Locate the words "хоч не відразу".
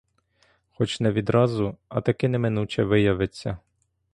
0.71-1.77